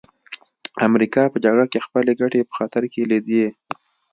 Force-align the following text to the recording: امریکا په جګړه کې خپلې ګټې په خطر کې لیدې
امریکا 0.87 1.23
په 1.33 1.37
جګړه 1.43 1.65
کې 1.71 1.83
خپلې 1.85 2.11
ګټې 2.21 2.41
په 2.47 2.53
خطر 2.59 2.83
کې 2.91 3.01
لیدې 3.11 3.45